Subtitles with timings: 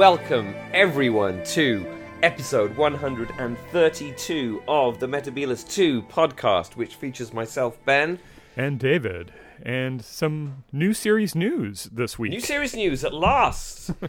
[0.00, 1.86] welcome everyone to
[2.22, 8.18] episode 132 of the Metebelis 2 podcast, which features myself, Ben.
[8.56, 9.30] and David,
[9.62, 12.30] and some new series news this week.
[12.30, 13.90] New series news at last.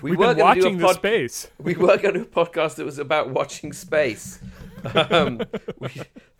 [0.00, 1.50] We We've were been gonna do a watching the space.
[1.58, 4.40] We were going to do a podcast that was about watching space.
[5.10, 5.40] Um,
[5.78, 5.90] we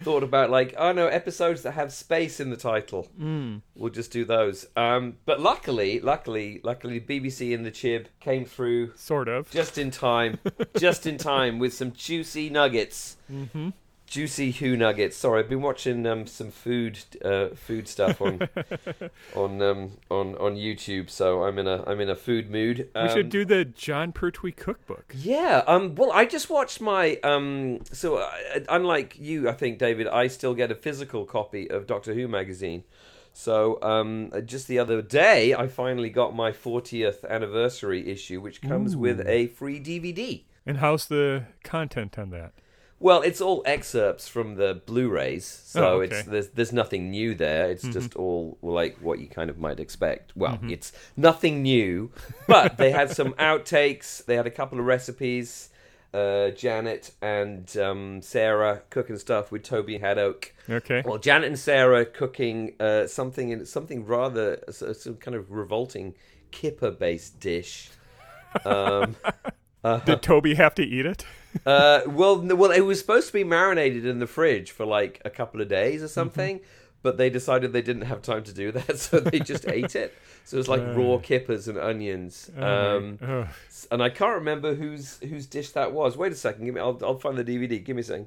[0.02, 3.08] thought about like, oh no, episodes that have space in the title.
[3.20, 3.62] Mm.
[3.74, 4.66] We'll just do those.
[4.76, 9.50] Um, but luckily, luckily, luckily, BBC and the Chib came through Sort of.
[9.50, 10.38] just in time,
[10.78, 13.16] just in time with some juicy nuggets.
[13.32, 13.70] Mm-hmm.
[14.14, 15.16] Juicy Who nuggets.
[15.16, 18.48] Sorry, I've been watching um, some food uh, food stuff on
[19.34, 22.88] on um, on on YouTube, so I'm in a I'm in a food mood.
[22.94, 25.12] we Um, should do the Jon Pertwee cookbook.
[25.18, 25.64] yeah.
[25.66, 25.96] Um.
[25.96, 27.16] Well, I just watched my.
[27.24, 27.80] Um.
[27.90, 28.30] So, uh,
[28.68, 32.84] unlike you, I think David, I still get a physical copy of Doctor Who magazine.
[33.32, 38.94] So, um, just the other day, I finally got my 40th anniversary issue, which comes
[38.94, 40.44] with a free DVD.
[40.64, 42.52] And how's the content on that?
[43.00, 46.06] Well, it's all excerpts from the Blu-rays, so Oh, okay.
[46.14, 46.18] Mm-hmm.
[46.20, 47.70] it's there's there's nothing new there.
[47.70, 50.32] It's just all like what you kind of might expect.
[50.34, 52.10] Well, it's nothing new,
[52.46, 54.24] but they had some outtakes.
[54.24, 55.70] They had a couple of recipes.
[56.14, 60.50] Uh, Janet and um, Sarah cooking stuff with Toby Hadoke.
[60.70, 61.02] Okay.
[61.04, 66.14] Well, Janet and Sarah cooking uh, something in something rather so- some kind of revolting
[66.52, 67.90] kipper-based dish.
[68.64, 69.16] Um,
[70.06, 71.26] Did Toby have to eat it?
[71.66, 75.30] uh, well, well, it was supposed to be marinated in the fridge for like a
[75.30, 76.60] couple of days or something,
[77.02, 80.14] but they decided they didn't have time to do that, so they just ate it.
[80.44, 82.50] So it was like raw kippers and onions.
[82.56, 83.48] Um, Ugh.
[83.90, 86.16] and I can't remember whose whose dish that was.
[86.16, 86.80] Wait a second, give me.
[86.80, 87.82] I'll, I'll find the DVD.
[87.82, 88.26] Give me a second.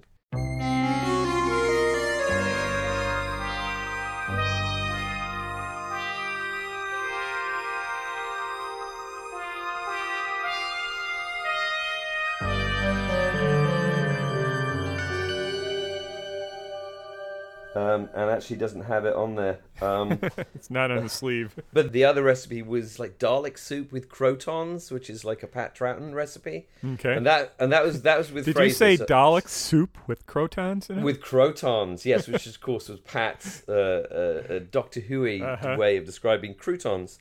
[18.37, 19.59] Actually doesn't have it on there.
[19.81, 20.19] Um,
[20.55, 21.55] it's not on the sleeve.
[21.73, 25.75] But the other recipe was like Dalek soup with Krotons, which is like a Pat
[25.75, 26.67] Troughton recipe.
[26.93, 27.13] Okay.
[27.15, 29.97] And that and that was that was with Did Frazer, you say so- Dalek soup
[30.07, 31.03] with Krotons in it?
[31.03, 32.05] with Krotons?
[32.05, 35.75] Yes, which of course was Pat's uh, uh, uh, Doctor Who Uh-huh.
[35.77, 37.19] way of describing croutons.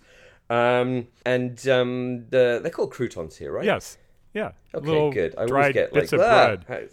[0.48, 3.64] Um, and um, the, they're called croutons here, right?
[3.64, 3.98] yes.
[4.32, 4.52] Yeah.
[4.74, 5.34] Okay, Little good.
[5.38, 6.90] I always get bits like of "Ah, bread.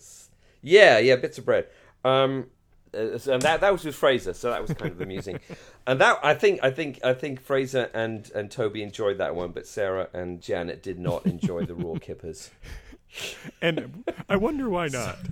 [0.62, 1.68] Yeah, yeah, bits of bread.
[2.06, 2.48] Um,
[2.94, 5.40] Uh, and that that was with Frazer, so that was kind of amusing.
[5.88, 9.52] and that I think I think I think Frazer and and Toby enjoyed that one,
[9.52, 12.52] but Sarah and Janet did not enjoy the raw kippers.
[13.62, 15.18] And I wonder why not.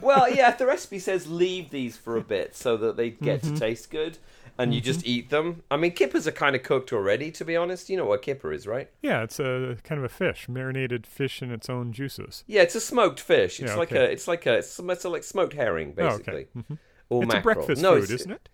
[0.00, 3.54] Well, yeah, the recipe says leave these for a bit so that they get Mm-hmm.
[3.54, 4.18] to taste good,
[4.58, 5.08] and you just mm-hmm.
[5.08, 5.62] eat them.
[5.70, 7.88] I mean, kippers are kind of cooked already, to be honest.
[7.88, 8.90] You know what a kipper is, right?
[9.00, 12.44] Yeah, it's a kind of a fish, marinated fish in its own juices.
[12.46, 13.60] Yeah, it's a smoked fish.
[13.60, 16.48] It's Yeah, like a, it's like a, it's, it's like smoked herring, Oh, basically.
[16.54, 16.76] okay.
[17.10, 18.48] Or It's a breakfast no, food, it's- isn't it?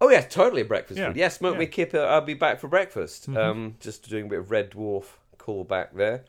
[0.00, 1.16] Oh yeah, totally a breakfast Yeah, food.
[1.16, 1.58] Yeah, smoke yeah.
[1.60, 2.00] me kipper.
[2.00, 3.28] I'll be back for breakfast.
[3.28, 5.06] Um, just doing a bit of Red Dwarf
[5.38, 6.24] callback there.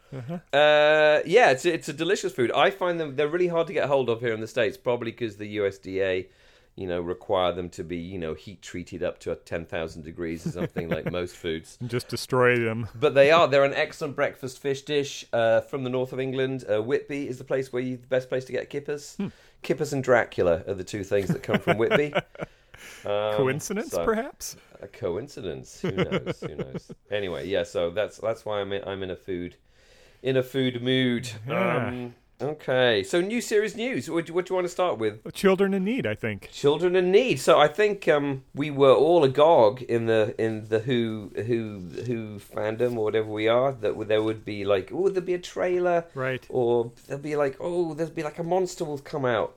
[0.54, 2.52] uh yeah, it's it's a delicious food.
[2.52, 5.12] I find them they're really hard to get hold of here in the states, probably
[5.12, 6.28] because the USDA,
[6.76, 10.48] you know, require them to be you know heat treated up to ten thousand degrees
[10.48, 11.78] or something like most foods.
[11.80, 12.88] And just destroy them.
[12.96, 13.48] But they are.
[13.52, 16.64] They're an excellent breakfast fish dish uh, from the north of England.
[16.68, 19.16] Uh, Whitby is the place where you the best place to get kippers.
[19.18, 19.28] Hmm.
[19.62, 22.14] Kippers and Dracula are the two things that come from Whitby.
[23.06, 24.56] Um, Coincidence, so- perhaps?
[24.82, 25.82] A coincidence?
[25.82, 26.40] Who knows?
[26.40, 26.92] Who knows?
[27.12, 27.64] Anyway, yeah.
[27.64, 29.58] So that's that's why I'm in, I'm in a food
[30.24, 31.30] in a food mood.
[31.48, 31.88] Yeah.
[31.88, 33.04] Um, okay.
[33.04, 34.10] So new series news.
[34.10, 35.32] What do, what do you want to start with?
[35.34, 36.50] Children in need, I think.
[36.52, 37.40] Children in need.
[37.40, 42.40] So I think um, we were all agog in the in the Who Who Who
[42.40, 46.06] fandom or whatever we are that there would be like oh there'd be a trailer
[46.16, 46.46] Right.
[46.50, 49.56] or there'd be like oh there'd be like a monster will come out.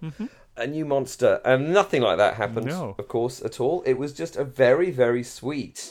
[0.54, 2.66] A new monster, and nothing like that happened.
[2.66, 2.94] No.
[2.98, 3.82] Of course, at all.
[3.86, 5.90] It was just a very, very sweet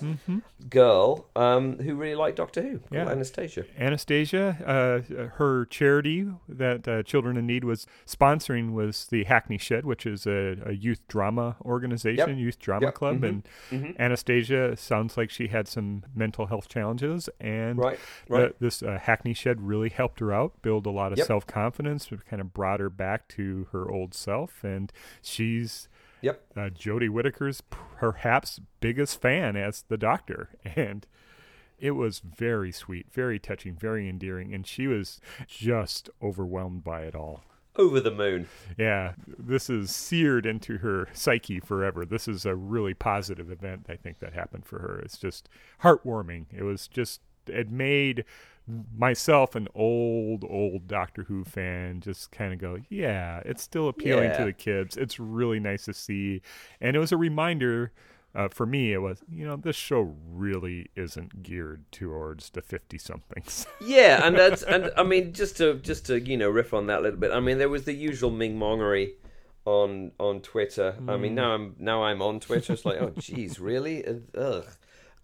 [0.70, 3.10] girl um, who really liked Doctor Who, Yeah.
[3.10, 3.66] Anastasia.
[3.80, 9.84] Anastasia, uh, her charity that uh, Children in Need was sponsoring was the Hackney Shed,
[9.86, 12.38] which is a, a youth drama organization, Yep.
[12.38, 12.94] youth drama Yep.
[12.94, 13.22] club.
[13.22, 13.44] Mhm.
[13.72, 19.00] And Anastasia sounds like she had some mental health challenges, and Right, the- this uh,
[19.02, 21.28] Hackney Shed really helped her out, build a lot of Yep.
[21.28, 24.92] self confidence, kind of brought her back to her old self, and
[25.22, 25.88] she's
[26.22, 26.44] Yep.
[26.56, 31.06] uh, Jodie Whittaker's perhaps biggest fan as the Doctor, and
[31.80, 37.16] it was very sweet, very touching, very endearing, and she was just overwhelmed by it
[37.16, 37.44] all.
[37.78, 38.48] Over the moon.
[38.78, 42.06] Yeah, this is seared into her psyche forever.
[42.06, 45.00] This is a really positive event, I think, that happened for her.
[45.00, 45.48] It's just
[45.82, 46.48] heartwarming.
[46.52, 48.26] It was just it made
[48.96, 54.30] myself an old old Doctor Who fan just kind of go, yeah, it's still appealing
[54.32, 54.38] Yeah.
[54.38, 54.98] to the kids.
[54.98, 56.42] It's really nice to see,
[56.80, 57.92] and it was a reminder.
[58.34, 62.98] Uh, for me, it was you know this show really isn't geared towards the fifty
[62.98, 63.66] somethings.
[63.82, 67.00] Yeah, and that's and I mean just to just to you know riff on that
[67.00, 67.32] a little bit.
[67.32, 69.16] I mean there was the usual Ming Mongery
[69.66, 70.96] on on Twitter.
[71.10, 72.72] I mean now I'm now I'm on Twitter.
[72.72, 74.06] It's like oh geez, really?
[74.38, 74.66] Ugh.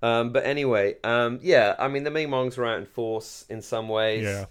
[0.01, 1.75] Um, but anyway, um, yeah.
[1.79, 4.23] I mean the Ming Mongs are out in force in some ways.
[4.23, 4.45] Yeah.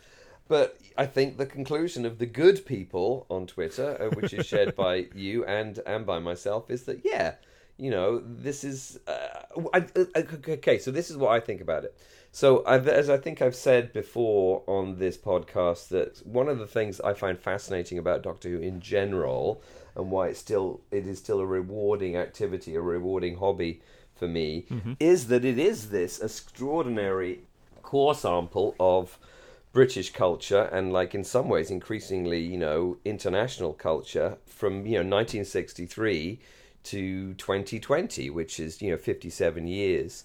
[0.49, 4.77] But I think the conclusion of the good people on Twitter, uh, which is shared
[4.87, 7.35] by you and and by myself, is that yeah,
[7.79, 9.87] you know, this is uh, I,
[10.49, 10.79] okay.
[10.79, 11.97] So this is what I think about it.
[12.33, 16.67] So I've, as I think I've said before on this podcast, that one of the
[16.67, 19.63] things I find fascinating about Doctor Who in general,
[19.95, 23.81] and why it's still it is still a rewarding activity, a rewarding hobby
[24.19, 24.65] for me,
[24.99, 27.41] is that it is this extraordinary
[27.83, 29.19] core sample of
[29.73, 35.17] British culture and like in some ways increasingly you know international culture from you know
[35.19, 36.41] 1963
[36.83, 40.25] to 2020 which is you know 57 years.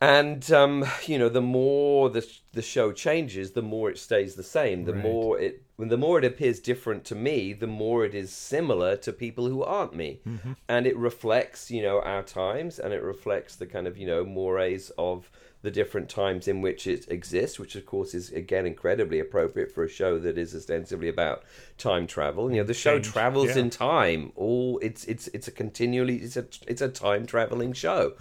[0.00, 4.42] And um, you know the more the the show changes the more it stays the
[4.42, 4.84] same.
[4.84, 5.02] The Right.
[5.02, 9.12] more it the more it appears different to me the more it is similar to
[9.12, 10.20] people who aren't me.
[10.68, 14.24] And it reflects you know our times and it reflects the kind of you know
[14.24, 15.30] mores of
[15.62, 19.84] the different times in which it exists which of course is again incredibly appropriate for
[19.84, 21.42] a show that is ostensibly about
[21.76, 22.50] time travel.
[22.50, 23.62] You know the show Change, travels yeah.
[23.62, 24.32] in time.
[24.36, 28.14] All it's it's it's a continually it's a it's a time traveling show.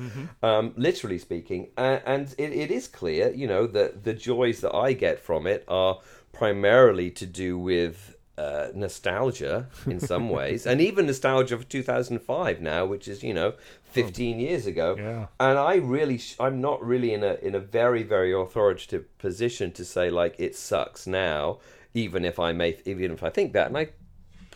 [0.43, 4.75] Um literally speaking uh, and it, it is clear you know that the joys that
[4.75, 5.99] i get from it are
[6.31, 12.85] primarily to do with uh, nostalgia in some ways, and even nostalgia for 2005 now,
[12.85, 13.53] which is you know
[13.91, 14.95] 15 years ago.
[14.97, 15.27] Yeah.
[15.39, 19.71] And I really, sh- I'm not really in a in a very very authoritative position
[19.73, 21.59] to say like it sucks now,
[21.93, 23.89] even if I may, even if I think that, and I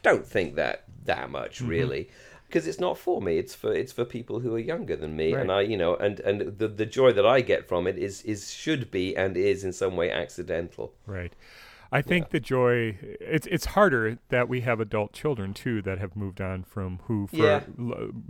[0.02, 1.68] don't think that that much Mm-hmm.
[1.68, 2.10] really
[2.54, 5.34] because it's not for me it's for it's for people who are younger than me
[5.34, 8.22] and i you know and and the the joy that i get from it is
[8.22, 11.34] is should be and is in some way accidental Right.
[11.92, 16.16] I think the joy it's it's harder that we have adult children too that have
[16.16, 17.62] moved on from who for Yeah.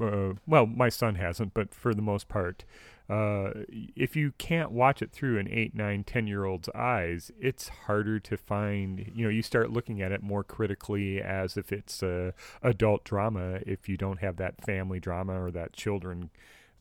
[0.02, 2.66] uh, well my son hasn't but for the most part
[3.13, 3.51] uh,
[3.95, 8.19] if you can't watch it through an eight, nine, ten year old's eyes, it's harder
[8.19, 9.12] to find.
[9.13, 12.33] You know, you start looking at it more critically as if it's a
[12.63, 13.60] adult drama.
[13.68, 16.31] If you don't have that family drama or that children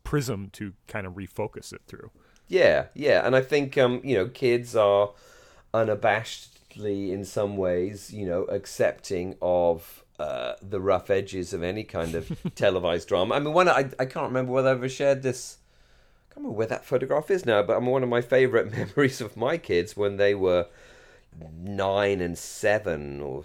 [0.04, 2.10] prism to kind of refocus it through.
[2.48, 5.10] Yeah, yeah, and I think um, you know, kids are
[5.74, 12.14] unabashedly in some ways, you know, accepting of uh, the rough edges of any kind
[12.14, 13.34] of televised drama.
[13.34, 15.58] I mean, one I I can't remember whether I ever shared this.
[16.32, 19.20] I can't remember where that photograph is now, but I'm one of my favourite memories
[19.20, 20.66] of my kids when they were
[21.60, 23.44] nine and seven or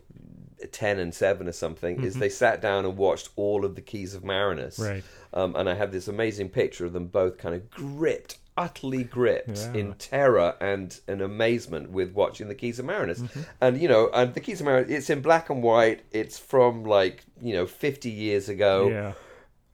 [0.72, 4.14] ten and seven or something is they sat down and watched all of the Keys
[4.14, 4.80] of Marinus.
[4.80, 5.04] Right.
[5.34, 9.50] Um, and I have this amazing picture of them both kind of gripped, utterly gripped
[9.58, 9.74] Yeah.
[9.74, 13.20] in terror and an amazement with watching the Keys of Marinus.
[13.20, 13.42] Mm-hmm.
[13.62, 16.02] And you know, and the Keys of Marinus, it's in black and white.
[16.12, 18.88] It's from like you know fifty years ago.
[18.90, 19.14] yeah,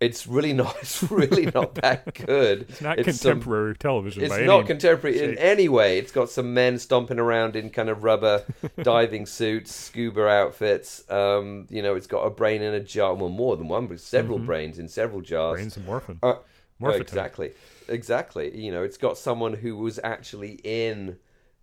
[0.03, 0.75] It's really not.
[0.81, 2.63] It's really not that good.
[2.69, 4.23] it's not some- contemporary television.
[4.23, 5.97] it's not contemporary in any way.
[5.97, 8.43] It's got some men stomping around in kind of rubber
[8.83, 11.09] diving suits, scuba outfits.
[11.09, 13.13] Um, you know, it's got a brain in a jar.
[13.13, 15.55] Well, more than one, but several brains in several jars.
[15.55, 16.19] brains of morphin.
[16.21, 16.35] Uh,
[16.83, 17.51] exactly,
[17.87, 18.55] exactly.
[18.57, 21.17] You know, it's got someone who was actually in.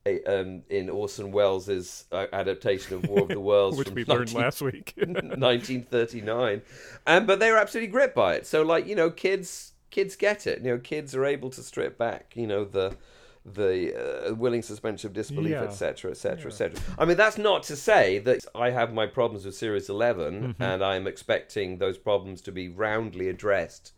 [0.07, 4.33] Um, in Orson Welles' uh, adaptation of War of the Worlds, which from we learned
[4.33, 4.95] last week.
[4.97, 6.63] 1939
[7.07, 8.47] and but they were absolutely gripped by it.
[8.47, 10.63] So like you know kids kids get it.
[10.63, 12.97] You know kids are able to strip back you know the
[13.45, 18.19] the uh, willing suspension of disbelief etc etc etc i mean that's not to say
[18.19, 22.69] that i have my problems with series 11 and i'm expecting those problems to be
[22.69, 23.93] roundly addressed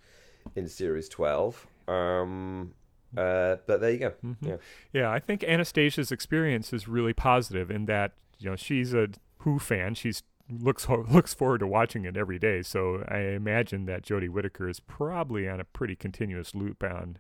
[0.54, 2.72] in series 12 um
[3.16, 4.56] uh but there you go yeah
[4.92, 9.58] Yeah, I think Anastasia's experience is really positive in that you know she's a Who
[9.58, 9.94] fan.
[9.94, 12.62] She's looks looks forward to watching it every day.
[12.62, 17.18] So I imagine that Jodie Whittaker is probably on a pretty continuous loop on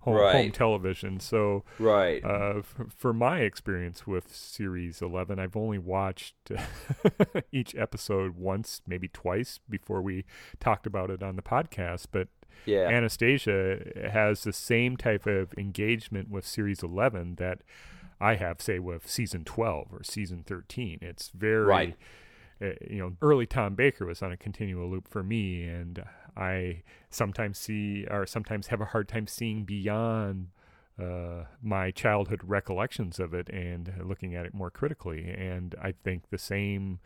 [0.00, 1.18] home, home television.
[1.20, 6.34] So right uh, f- for my experience with Series 11, I've only watched
[7.52, 10.24] each episode once, maybe twice, before we
[10.60, 12.06] talked about it on the podcast.
[12.12, 12.28] But
[12.64, 17.60] yeah Anastasia has the same type of engagement with Series 11 that
[18.20, 21.00] I have, say, with Season 12 or Season 13.
[21.02, 21.96] It's very, Right.
[22.62, 26.02] uh, you know, early Tom Baker was on a continual loop for me, and
[26.34, 30.48] I sometimes see or sometimes have a hard time seeing beyond
[30.98, 35.28] uh, my childhood recollections of it and looking at it more critically.
[35.28, 37.00] And I think the same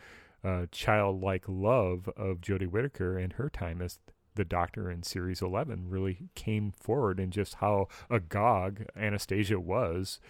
[0.45, 3.99] uh, childlike love of Jodie Whittaker and her time as
[4.35, 10.21] the Doctor in Series 11 really came forward, and just how agog Anastasia was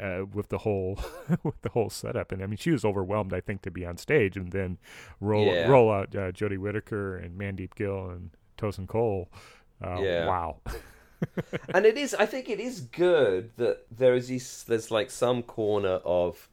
[0.00, 0.98] uh, with the whole
[1.42, 2.32] with the whole setup.
[2.32, 4.78] And I mean, she was overwhelmed, I think, to be on stage, and then
[5.20, 5.68] roll Yeah.
[5.68, 9.28] roll out uh, Jodie Whittaker and Mandeep Gill and Tosin Cole.
[9.82, 10.26] Uh, Yeah.
[10.26, 10.60] Wow.
[11.74, 15.42] and it is i think it is good that there is these, there's like some
[15.42, 16.48] corner of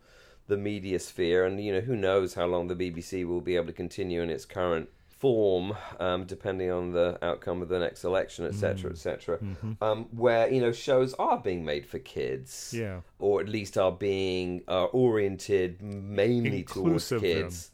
[0.47, 3.65] the media sphere and you know who knows how long the bbc will be able
[3.67, 4.89] to continue in its current
[5.21, 8.93] form um, depending on the outcome of the next election etc Mm.
[8.93, 9.77] etc Mhm.
[9.81, 13.01] um, where you know shows are being made for kids Yeah.
[13.19, 17.71] or at least are being uh, oriented mainly towards Inclusive, kids.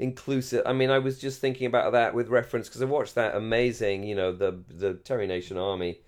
[0.00, 0.62] Inclusive.
[0.64, 4.04] I mean, I was just thinking about that with reference because I watched that amazing,
[4.04, 6.00] you know, the the Terry Nation Army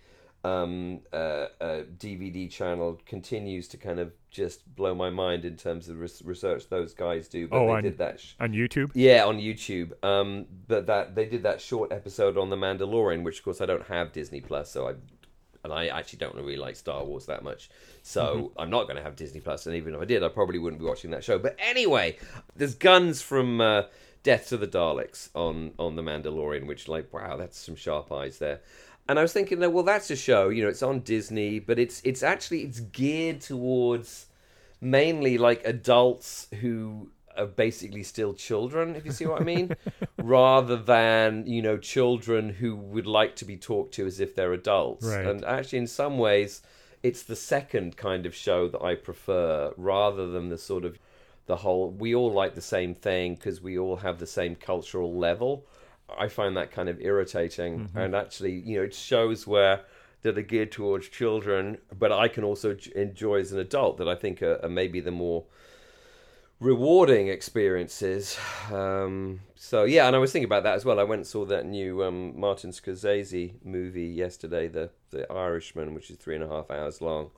[0.45, 1.17] um, uh,
[1.61, 6.23] uh, DVD channel continues to kind of just blow my mind in terms of res-
[6.25, 7.47] research those guys do.
[7.49, 8.21] But Oh, they on- did that.
[8.21, 8.91] Sh- On YouTube.
[8.95, 9.93] yeah, on YouTube.
[10.05, 13.67] Um, but that they did that short episode on the Mandalorian, which of course I
[13.67, 14.95] don't have Disney Plus, so I
[15.63, 17.69] and I actually don't really like Star Wars that much,
[18.03, 19.67] so I'm not going to have Disney Plus.
[19.67, 21.39] And even if I did, I probably wouldn't be watching that show.
[21.39, 22.17] But anyway,
[22.57, 23.83] there's guns from uh,
[24.23, 28.39] Death to the Daleks on on the Mandalorian, which like wow, that's some sharp eyes
[28.39, 28.61] there.
[29.11, 30.51] And I was thinking, that, well, that's a show.
[30.51, 34.27] You know, it's on Disney, but it's it's actually it's geared towards
[34.81, 39.75] mainly like adults who are basically still children, if you see what I mean,
[40.19, 44.53] rather than you know children who would like to be talked to as if they're
[44.53, 45.05] adults.
[45.05, 45.27] Right.
[45.27, 46.63] And actually, in some ways,
[47.03, 51.01] it's the second kind of show that I prefer, rather than the sort of
[51.47, 51.91] the whole.
[51.91, 55.67] We all like the same thing because we all have the same cultural level.
[56.19, 59.83] I find that kind of irritating, and actually, you know, it shows where
[60.23, 64.15] that are geared towards children, but I can also enjoy as an adult that I
[64.15, 65.45] think are, are maybe the more
[66.61, 68.39] rewarding experiences.
[68.71, 71.01] Um, so yeah, and I was thinking about that as well.
[71.01, 76.11] I went and saw that new um, Martin Scorsese movie yesterday, the the Irishman, which
[76.11, 77.31] is three and a half hours long.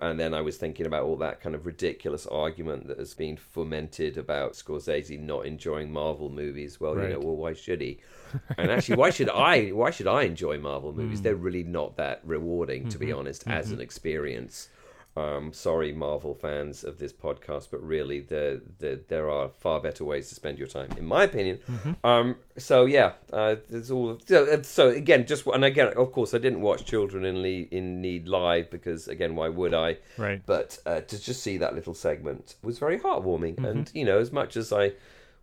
[0.00, 3.36] And then I was thinking about all that kind of ridiculous argument that has been
[3.36, 6.80] fomented about Scorsese not enjoying Marvel movies.
[6.80, 8.00] Well, you know, well, why should he?
[8.58, 9.68] And actually, why should I?
[9.70, 11.22] Why should I enjoy Marvel movies?
[11.22, 13.18] They're really not that rewarding, to be Mm-hmm.
[13.18, 14.68] honest, as an experience.
[15.16, 20.04] Um, sorry, Marvel fans of this podcast, but really, there there there are far better
[20.04, 21.60] ways to spend your time, in my opinion.
[21.70, 22.04] Mm-hmm.
[22.04, 24.18] Um, so yeah, uh, there's all.
[24.26, 28.00] So, so again, just and again, of course, I didn't watch Children in Le- in
[28.00, 29.98] Need live because again, why would I?
[30.18, 30.42] Right.
[30.44, 33.64] But uh, to just see that little segment was very heartwarming, Mm-hmm.
[33.66, 34.92] and you know, as much as I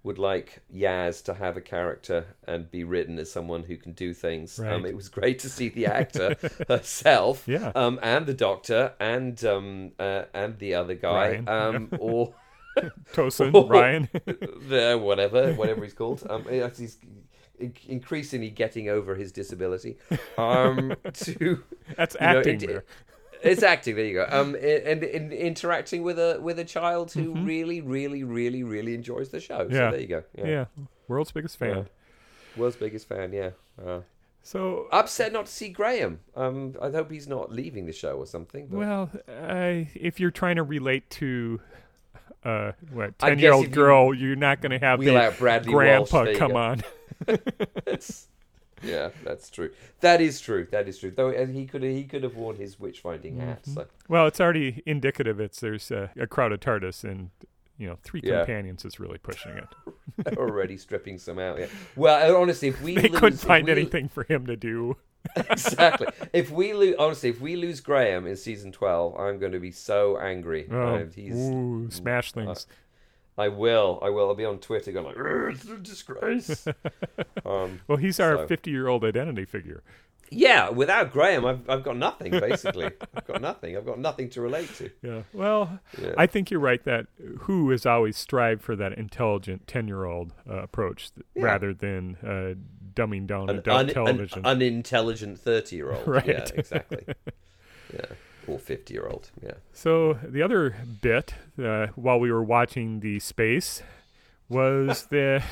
[0.04, 4.14] would like Yaz to have a character and be written as someone who can do
[4.14, 4.60] things.
[4.60, 6.36] Um, it was great to see the actor
[6.68, 7.72] herself, Yeah.
[7.76, 12.34] um, and the doctor, and um, uh, and the other guy, Ryan, um, or
[13.14, 13.68] Tosin, Oh.
[13.68, 14.10] Ryan.
[14.26, 16.24] the whatever, whatever he's called.
[16.30, 16.98] Um, he's
[17.88, 19.98] increasingly getting over his disability.
[20.38, 21.64] Um, to
[21.96, 22.88] That's you know, acting it-.
[23.44, 23.96] It's acting.
[23.96, 24.28] There you go.
[24.30, 29.30] Um, and, and interacting with a with a child who really, really, really, really enjoys
[29.30, 29.60] the show.
[29.60, 29.74] Mm-hmm.
[29.74, 29.80] Yeah.
[29.80, 30.24] So there you go.
[30.38, 30.46] Yeah.
[30.48, 30.66] Yeah.
[31.08, 31.78] World's biggest fan.
[31.78, 31.84] Yeah.
[32.58, 33.34] World's biggest fan.
[33.34, 33.52] Yeah.
[33.84, 34.02] Uh,
[34.44, 36.20] So, upset not to see Graham.
[36.36, 38.68] Um, I hope he's not leaving the show or something.
[38.68, 41.62] But well, I, if you're trying to relate to
[42.44, 46.26] uh, what ten year old girl, you, are not going to have the Bradley grandpa
[46.26, 46.38] Walsh.
[46.38, 46.82] Come on.
[47.86, 48.28] That's,
[48.84, 49.72] yeah, that's true.
[50.02, 50.68] That is true.
[50.72, 51.12] That is true.
[51.12, 53.62] Though uh, he could he could have worn his witch finding hat.
[53.64, 53.74] Mm-hmm.
[53.74, 53.86] So.
[54.08, 55.40] Well, it's already indicative.
[55.40, 57.30] It's there's a, a of TARDIS, and
[57.78, 58.40] you know, three Yeah.
[58.40, 60.38] companions is really pushing it.
[60.38, 61.60] already stripping some out.
[61.60, 61.68] Yeah.
[61.96, 64.98] Well, uh, honestly, if we They lose, couldn't find we- anything for him to do.
[65.36, 66.08] exactly.
[66.34, 69.72] If we lose, honestly, if we lose Graham in season twelve, I'm going to be
[69.72, 70.68] so angry.
[70.72, 72.66] Oh, Uh, he's, ooh, smash things.
[73.42, 74.00] I will.
[74.02, 74.28] I will.
[74.30, 75.16] I'll be on Twitter going like,
[75.56, 76.68] "It's a disgrace."
[77.46, 79.84] um, well, he's our so- 50 year old identity figure.
[80.30, 82.32] yeah, without Graham, I've I've got nothing.
[82.32, 83.76] Basically, I've got nothing.
[83.76, 84.90] I've got nothing to relate to.
[85.02, 85.22] Yeah.
[85.34, 86.14] Well, Yeah.
[86.18, 87.08] I think you're right that
[87.40, 91.44] Who has always strived for that intelligent 10 year old uh, approach th- Yeah.
[91.44, 92.54] rather than uh,
[92.94, 94.46] dumbing down An, adult un- an television.
[94.46, 96.08] unintelligent thirty-year-old.
[96.18, 96.26] Right.
[96.28, 97.04] Yeah, exactly.
[97.94, 98.06] yeah,
[98.54, 99.32] or fifty-year-old.
[99.44, 99.54] Yeah.
[99.74, 103.82] So the other bit uh, while we were watching the space
[104.50, 105.44] was the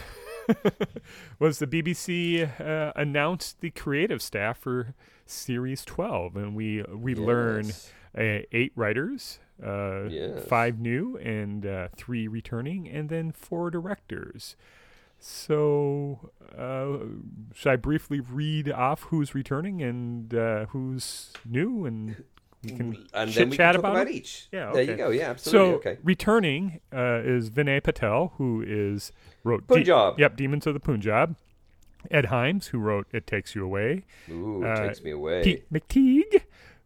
[1.39, 4.94] was the BBC uh, announced the creative staff for
[5.25, 7.70] series 12 and we we learn
[8.18, 10.44] uh, eight writers uh, Yes.
[10.46, 14.56] five new and uh, three returning and then four directors
[15.20, 17.06] so uh,
[17.53, 22.24] should I briefly read off who's returning and uh, who's new and
[22.63, 24.48] we can and then we chat about, about each.
[24.51, 25.10] Yeah, there you go.
[25.10, 25.70] Yeah, absolutely.
[25.72, 25.98] So okay.
[26.04, 29.12] returning uh, is Vinay Patel, who is
[29.44, 30.20] wrote De- Punjab.
[30.20, 31.36] yep, Demons of the Punjab.
[32.10, 34.06] Ed Himes, who wrote It Takes You Away.
[34.30, 35.44] Ooh, uh, takes me away.
[35.44, 36.44] Pete McTighe,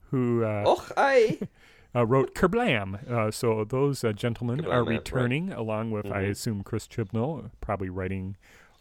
[0.09, 1.37] who uh, Och, aye.
[1.95, 3.07] uh, wrote Kerblam.
[3.09, 4.89] Uh, so those uh, gentlemen Kerblam, are right.
[4.97, 6.29] returning, along with, I Mhm.
[6.31, 8.37] assume, Chris Chibnall, probably writing.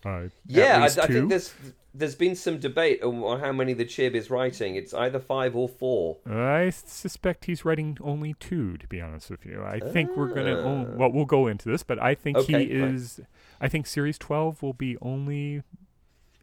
[0.06, 1.52] Uh, Yeah, I, I think there's
[1.94, 4.76] there's been some debate on how many the Chib is writing.
[4.76, 6.18] It's either five or four.
[6.26, 8.78] I suspect he's writing only two.
[8.78, 10.56] To be honest with you, I think we're gonna.
[10.58, 10.64] Ah.
[10.64, 13.20] own- well, we'll go into this, but I think Okay, he is.
[13.61, 15.62] I think series twelve will be only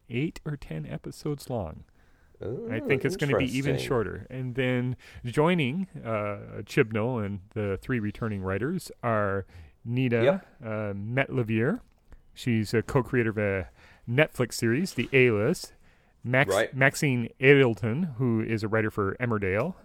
[0.10, 1.84] eight or ten episodes long.
[2.41, 4.25] I Oh, think it's going to be even shorter.
[4.29, 9.46] And then joining uh, Chibnall and the three returning writers are
[9.84, 10.48] Nina Yep.
[10.63, 11.82] uh, Metlavier.
[12.39, 13.69] She's a co-creator of a
[14.10, 15.74] Netflix series, The A-List.
[16.24, 16.74] Max- Right.
[16.74, 19.75] Maxine Alderton, who is a writer for Emmerdale.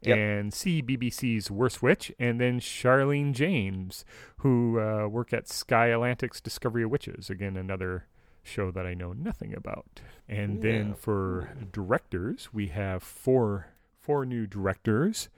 [0.00, 0.16] Yep.
[0.16, 4.06] And CBBC's Worst Witch, and then Charlene James,
[4.38, 7.28] who uh, work at Sky Atlantic's Discovery of Witches.
[7.28, 8.06] Again, another
[8.42, 10.00] show that I know nothing about.
[10.28, 13.66] And then for directors, we have four
[14.00, 15.28] four new directors.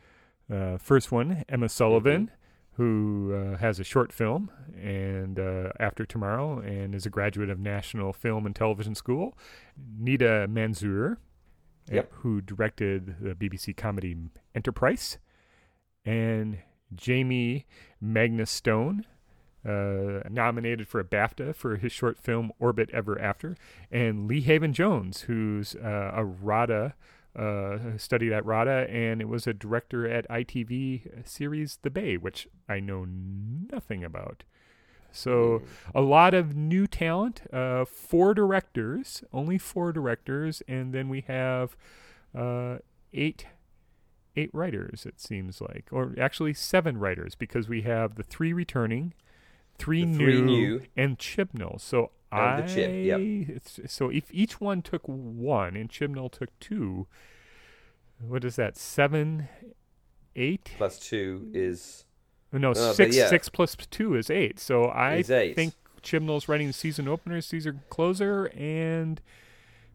[0.53, 2.31] Uh, first one, Emma Sullivan,
[2.81, 7.59] who uh, has a short film and uh, After Tomorrow, and is a graduate of
[7.59, 9.37] National Film and Television School.
[10.03, 11.17] Nida Manzoor, uh,
[11.95, 12.11] Yep.
[12.21, 14.17] who directed the BBC comedy
[14.55, 15.19] Enterprise,
[16.07, 16.59] and
[16.95, 17.67] Jamie
[18.01, 19.05] Magnus Stone,
[19.69, 23.59] uh, nominated for a BAFTA for his short film Orbit Ever After,
[23.91, 26.95] and Lee Haven Jones, who's uh, a RADA,
[27.37, 32.49] uh, studied at RADA, and it was a director at ITV series The Bay, which
[32.69, 34.43] I know nothing about.
[35.13, 35.63] So
[35.95, 41.77] a lot of new talent, uh, four directors, only four directors, and then we have
[42.37, 42.79] uh,
[43.13, 43.47] eight
[44.37, 45.05] eight writers.
[45.07, 49.13] It seems like, or actually seven writers, because we have the three returning,
[49.79, 50.83] three, The new, three new.
[50.97, 51.81] and Chibnall.
[51.81, 53.63] So I the Chib, yep.
[53.89, 57.07] so if each one took one and Chibnall took two,
[58.21, 58.77] what is that?
[58.77, 59.49] Seven,
[60.37, 60.73] eight?
[60.77, 62.05] Plus two is
[62.53, 63.17] No, Uh, six.
[63.17, 63.29] yeah.
[63.29, 64.59] Six plus two is eight.
[64.61, 69.21] So I think Chibnall's writing the season opener, season closer, and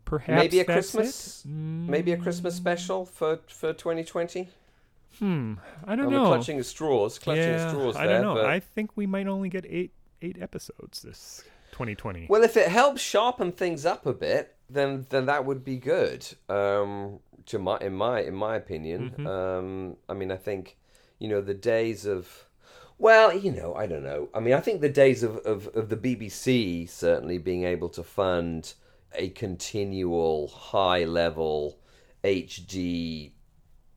[0.03, 1.49] perhaps maybe a Christmas, it.
[1.49, 4.49] maybe a Christmas special for for 2020.
[5.19, 5.53] Hmm.
[5.85, 6.25] I don't I'm know.
[6.25, 8.45] clutching straws, clutching yeah, straws I don't know.
[8.45, 11.43] I think we might only get eight eight episodes this
[11.75, 12.27] 2020.
[12.29, 16.25] Well, if it helps sharpen things up a bit, then then that would be good.
[16.49, 19.27] Um, to my in my in my opinion, Mhm.
[19.27, 20.77] um, I mean, I think
[21.19, 22.47] you know the days of.
[22.97, 24.29] Well, you know, I don't know.
[24.33, 28.03] I mean, I think the days of, of, of the BBC certainly being able to
[28.03, 28.73] fund
[29.13, 31.77] a continual high level
[32.23, 33.31] HD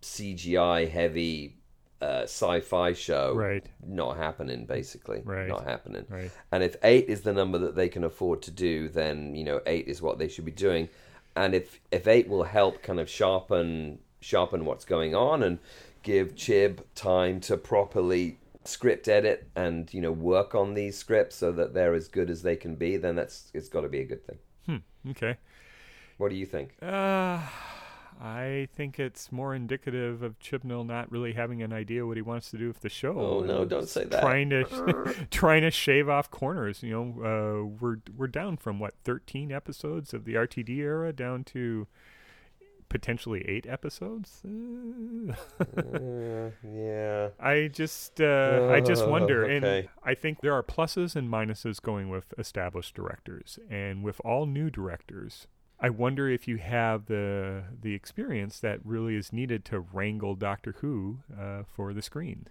[0.03, 1.58] CGI heavy
[2.00, 3.64] uh, sci-fi show Right.
[3.87, 5.48] not happening basically Right.
[5.48, 6.30] not happening Right.
[6.52, 9.61] and if eight is the number that they can afford to do, then you know
[9.66, 10.88] eight is what they should be doing.
[11.34, 15.58] And if if eight will help kind of sharpen sharpen what's going on and
[16.02, 21.50] give Chib time to properly script edit and you know work on these scripts so
[21.52, 24.04] that they're as good as they can be, then that's it's got to be a
[24.04, 24.38] good thing.
[24.66, 25.11] Hmm.
[25.11, 25.37] Okay.
[26.18, 26.74] What do you think?
[26.82, 27.40] Uh,
[28.20, 32.50] I think it's more indicative of Chibnall not really having an idea what he wants
[32.50, 33.16] to do with the show.
[33.18, 34.20] Oh, no, don't say that.
[34.22, 36.83] Trying to trying to shave off corners.
[36.83, 41.44] You know, uh, we're we're down from what 13 episodes of the RTD era down
[41.44, 41.87] to
[42.88, 44.42] potentially eight episodes.
[44.44, 45.35] Uh,
[45.76, 47.28] Uh, yeah.
[47.38, 49.88] I just uh, I just Oh, wonder, and.
[50.02, 54.70] I think there are pluses and minuses going with established directors, and with all new
[54.70, 55.46] directors.
[55.81, 60.75] I wonder if you have the the experience that really is needed to wrangle Doctor
[60.81, 62.49] Who uh, for the screen.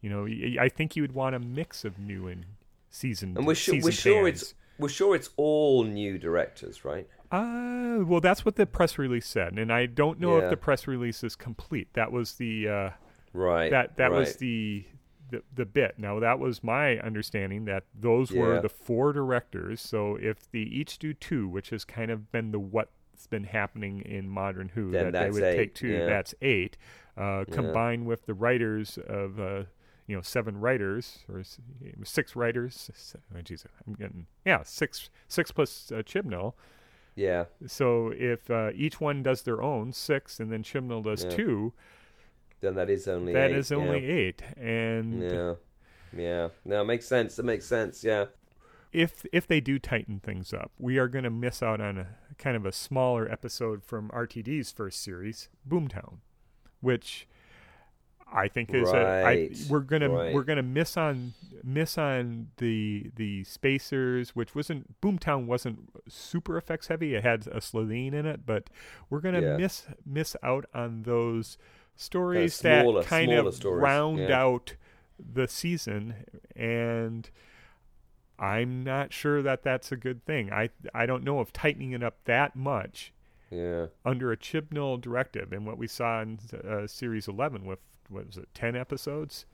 [0.00, 0.26] You know,
[0.60, 2.44] I think you would want a mix of new and
[2.90, 3.36] seasoned.
[3.36, 7.08] And we're sure we're sure it's we're sure it's all new directors, right?
[7.30, 10.86] Uh, well, that's what the press release said, and I don't know if the press
[10.86, 11.88] release is complete.
[11.94, 12.90] That was the uh,
[13.32, 13.70] Right.
[13.70, 14.84] that that was the,
[15.32, 15.98] the the bit.
[15.98, 19.80] Now that was my understanding that those were the four directors.
[19.80, 24.00] So if they each do two, which has kind of been the what's been happening
[24.02, 26.06] in modern Who, Then that they would take two, yeah.
[26.06, 26.76] that's eight.
[27.16, 27.54] Uh, Yeah.
[27.54, 29.64] Combined with the writers of uh,
[30.06, 31.42] you know seven writers or
[32.04, 32.90] six writers.
[33.36, 36.54] Oh, geez, I'm getting yeah six six plus uh, Chibnall.
[37.14, 37.44] Yeah.
[37.66, 41.30] So if uh, each one does their own six, and then Chibnall does Yeah.
[41.30, 41.72] two,
[42.62, 44.14] Then that is only that eight, is only yeah.
[44.14, 44.42] eight.
[44.56, 45.54] And Yeah.
[46.16, 46.48] Yeah.
[46.64, 47.38] No, it makes sense.
[47.38, 48.02] It makes sense.
[48.02, 48.26] Yeah.
[48.92, 52.06] if if they do tighten things up, we are going to miss out on a
[52.38, 56.18] kind of a smaller episode from RTD's first series, Boomtown,
[56.80, 57.26] which
[58.34, 60.34] I think is a, I, Right, we're gonna right.
[60.34, 66.86] we're gonna miss on miss on the the spacers, which wasn't Boomtown wasn't super effects
[66.86, 67.14] heavy.
[67.14, 68.70] It had a Slitheen in it, but
[69.10, 69.56] we're gonna Yeah.
[69.58, 71.58] miss miss out on those
[72.02, 74.40] stories smaller- that kind of stories, round yeah.
[74.42, 74.74] out
[75.18, 76.14] the season
[76.56, 77.30] and.
[78.38, 80.52] I'm not sure that that's a good thing.
[80.52, 83.12] I I don't know if tightening it up that much
[83.50, 83.86] Yeah.
[84.04, 88.36] under a Chibnall directive and what we saw in uh, series 11 with what was
[88.38, 89.46] it 10 episodes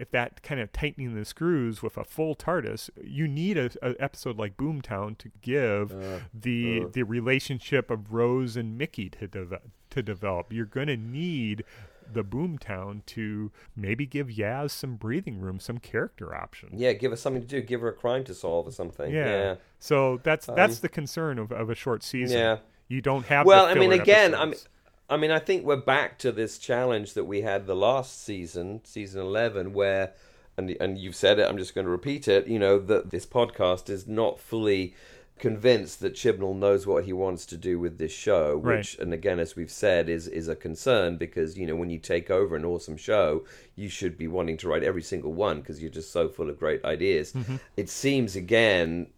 [0.00, 3.94] if that kind of tightening the screws with a full TARDIS you need a, a
[4.00, 6.88] episode like Boomtown to give Uh, the uh.
[6.92, 9.60] the relationship of Rose and Mickey to deve-
[9.90, 11.64] to develop you're going to need
[12.12, 17.16] the Boomtown to maybe give Yaz some breathing room some character options Yeah, give her
[17.16, 17.60] something to do.
[17.62, 19.12] Give her a crime to solve or something.
[19.12, 19.26] yeah.
[19.26, 19.54] Yeah.
[19.78, 22.38] So that's that's Um, the concern of, of a short season.
[22.38, 22.56] Yeah.
[22.88, 24.68] You don't have Well, I mean, again, episodes.
[25.10, 28.80] I mean, I think we're back to this challenge that we had the last season,
[28.84, 30.12] season eleven, where,
[30.56, 31.48] and and you've said it.
[31.48, 32.46] I'm just going to repeat it.
[32.46, 34.94] You know that this podcast is not fully
[35.38, 39.40] convinced that Chibnall knows what he wants to do with this show, which, and again,
[39.40, 42.64] as we've said, is is a concern because you know when you take over an
[42.64, 43.44] awesome show,
[43.74, 46.58] you should be wanting to write every single one because you're just so full of
[46.60, 47.32] great ideas.
[47.32, 47.56] Mm-hmm.
[47.76, 49.08] It seems again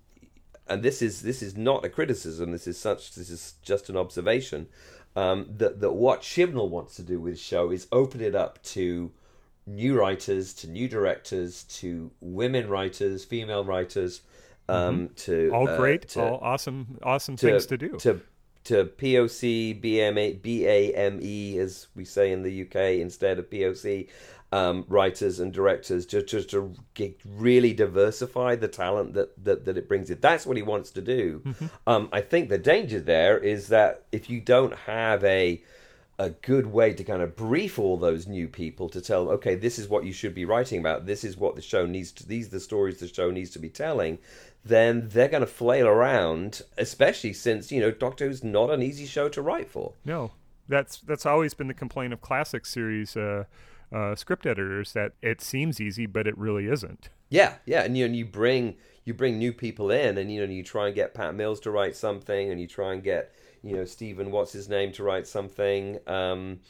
[0.69, 2.53] and this is this is not a criticism.
[2.53, 3.15] This is such.
[3.15, 4.69] This is just an observation.
[5.15, 8.63] Um, that that what Chibnall wants to do with the show is open it up
[8.65, 9.13] to
[9.67, 14.23] new writers, to new directors, to women writers, female writers,
[14.69, 17.91] um, to all uh, great, to, all awesome, awesome to, things to do.
[17.99, 18.21] to
[18.65, 24.09] to POC, BMA, BAME, as we say in the UK instead of POC,
[24.53, 29.79] um, writers and directors, just, just to get, really diversify the talent that, that, that
[29.79, 30.21] it brings in.
[30.21, 31.43] That's what he wants to do.
[31.87, 35.63] Um, I think the danger there is that if you don't have a
[36.19, 39.55] a good way to kind of brief all those new people to tell them, okay,
[39.55, 41.07] this is what you should be writing about.
[41.07, 42.27] This is what the show needs to.
[42.29, 44.19] These are the stories the show needs to be telling.
[44.65, 49.07] Then they're going to flail around, especially since you know Doctor Who's not an easy
[49.07, 49.95] show to write for.
[50.05, 50.33] no,
[50.69, 53.45] that's that's always been the complaint of classic series uh,
[53.93, 57.09] uh, script editors that it seems easy, but it really isn't.
[57.29, 60.53] Yeah, yeah, and you and you bring you bring new people in, and you know
[60.53, 63.75] you try and get Pat Mills to write something, and you try and get you
[63.75, 65.99] know Stephen what's his name to write something.
[66.07, 66.61] Um,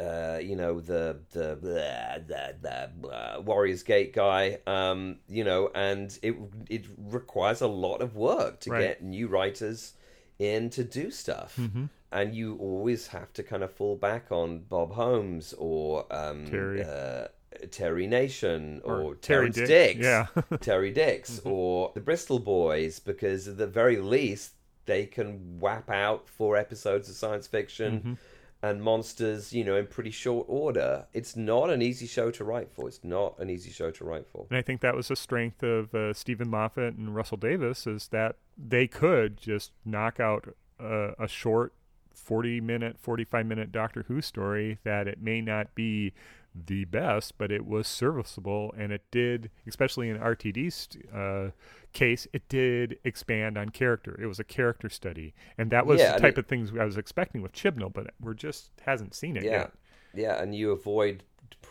[0.00, 4.58] uh, you know the the the, the, the uh, Warriors Gate guy.
[4.66, 6.34] Um, you know, and it
[6.68, 8.80] it requires a lot of work to Right.
[8.82, 9.92] get new writers
[10.38, 11.56] in to do stuff.
[11.58, 11.84] Mm-hmm.
[12.12, 16.82] And you always have to kind of fall back on Bob Holmes or um, Terry.
[16.82, 17.28] Uh,
[17.70, 20.26] Terry Nation or, Or Terry Dicks, Dicks, yeah.
[20.60, 24.52] Terry Dicks, or the Bristol Boys, because at the very least
[24.86, 28.18] they can whap out four episodes of science fiction
[28.62, 31.06] and monsters, you know, in pretty short order.
[31.12, 32.88] It's not an easy show to write for.
[32.88, 34.46] It's not an easy show to write for.
[34.50, 38.08] And I think that was the strength of uh, Steven Moffat and Russell Davies is
[38.08, 41.72] that they could just knock out a, a short
[42.14, 46.12] 40 minute, 45 minute Doctor Who story that it may not be
[46.54, 51.50] the best, but it was serviceable and it did, especially in RTD's uh,
[51.92, 54.18] case, it did expand on character.
[54.20, 55.34] It was a character study.
[55.58, 58.12] And that was Yeah, the type it- of things I was expecting with Chibnall, but
[58.20, 59.72] we're just hasn't seen it Yeah, yet.
[60.14, 61.22] yeah, and you avoid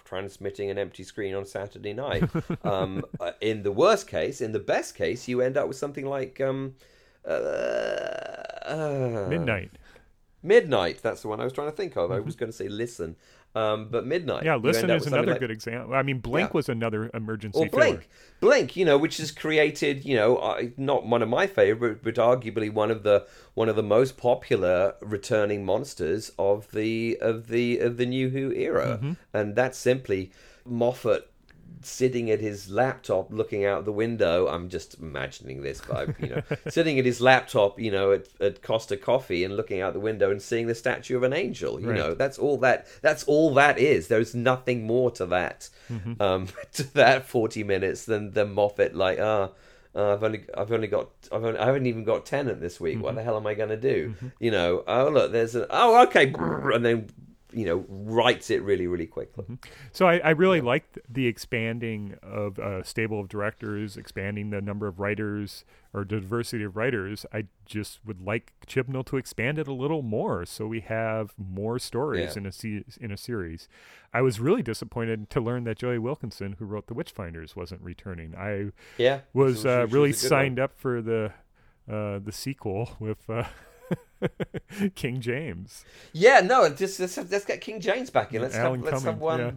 [0.06, 2.24] transmitting an empty screen on Saturday night.
[2.64, 6.06] um, uh, in the worst case, in the best case, you end up with something
[6.06, 6.76] like um,
[7.26, 7.30] uh,
[8.66, 9.72] uh, Midnight.
[10.42, 11.00] Midnight.
[11.02, 12.12] That's the one I was trying to think of.
[12.12, 13.16] I was going to say listen,
[13.56, 14.44] um, but midnight.
[14.46, 15.96] Yeah, Listen is another like- good example.
[15.96, 16.54] I mean, Blink Yeah.
[16.54, 17.84] was another emergency or filler.
[17.84, 18.10] Blink,
[18.40, 22.16] Blink, you know, which has created, you know, uh, not one of my favorite, but
[22.16, 27.80] arguably one of the one of the most popular returning monsters of the of the
[27.80, 29.12] of the New Who era, Mm-hmm.
[29.34, 30.32] and that's simply
[30.66, 31.30] Moffat
[31.82, 36.42] sitting at his laptop looking out the window i'm just imagining this but you know
[36.70, 40.30] sitting at his laptop you know at, at costa coffee and looking out the window
[40.30, 41.98] and seeing the statue of an angel you Right.
[41.98, 46.22] know that's all that that's all that is there's nothing more to that Mm-hmm.
[46.22, 49.50] um to that 40 minutes than the moffat like ah
[49.96, 52.98] uh, I've only, I've only got, I've only, I haven't even got Tennant this week.
[52.98, 53.04] Mm-hmm.
[53.04, 54.14] What the hell am I going to do?
[54.40, 57.10] You know, oh look, there's an, oh okay, and then
[57.52, 59.46] you know writes it really, really quickly.
[59.92, 64.88] So I, I really liked the expanding of a stable of directors, expanding the number
[64.88, 67.26] of writers or diversity of writers.
[67.34, 71.80] I just would like Chibnall to expand it a little more, so we have more
[71.80, 72.42] stories Yeah.
[72.42, 73.68] in a se- in a series.
[74.14, 78.36] I was really disappointed to learn that Joy Wilkinson, who wrote The Witchfinders, wasn't returning.
[78.36, 80.30] I Yeah, was She uh, really good one.
[80.30, 81.34] signed up for the
[81.92, 83.46] uh, the sequel with uh,
[84.96, 85.86] King James.
[86.14, 88.42] Yeah, no, just let's, let's get King James back in.
[88.42, 89.40] Let's Alan have, let's have one.
[89.40, 89.52] yeah.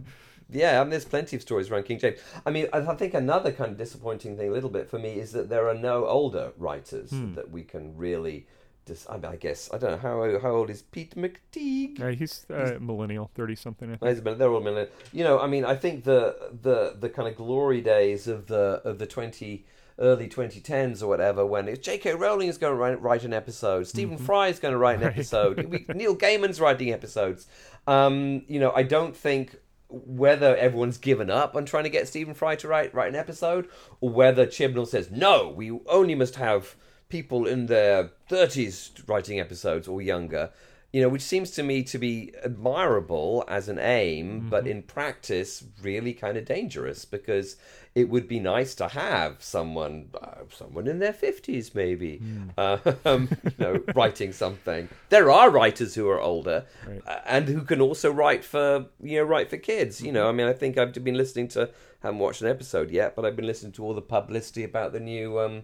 [0.49, 0.79] Yeah.
[0.79, 2.19] I mean, there's plenty of stories around King James.
[2.45, 5.31] I mean, I think another kind of disappointing thing, a little bit for me, is
[5.31, 7.33] that there are no older writers Hmm.
[7.35, 8.47] that we can really.
[8.85, 12.01] Dis- I, mean, I guess I don't know how how old is Pete McTighe.
[12.01, 13.87] Uh, he's uh, millennial, thirty something.
[13.87, 14.01] I think.
[14.25, 14.89] Wait a They're all millennial.
[15.13, 18.81] You know, I mean, I think the the the kind of glory days of the
[18.83, 19.65] of the twenty
[19.99, 22.13] early 2010s or whatever when it's J.K.
[22.15, 25.01] Rowling is going to write, write an episode, Stephen Fry is going to write an
[25.01, 25.07] Mm-hmm.
[25.07, 25.15] Right.
[25.17, 27.47] episode, we, Neil Gaiman's writing episodes.
[27.87, 29.57] Um, you know, I don't think
[29.89, 33.67] whether everyone's given up on trying to get Stephen Fry to write write an episode
[34.01, 36.75] or whether Chibnall says no, we only must have
[37.09, 40.49] people in their 30s writing episodes or younger.
[40.93, 45.63] You know, which seems to me to be admirable as an aim, but in practice,
[45.81, 47.55] really kind of dangerous because
[47.95, 52.21] it would be nice to have someone, uh, someone in their fifties, maybe,
[52.59, 54.87] uh, um, you know, writing something.
[55.09, 57.01] There are writers who are older Right.
[57.07, 59.99] uh, and who can also write for you know write for kids.
[59.99, 61.71] You know, I mean, I think I've been listening to,
[62.03, 64.99] haven't watched an episode yet, but I've been listening to all the publicity about the
[64.99, 65.39] new.
[65.39, 65.63] Um,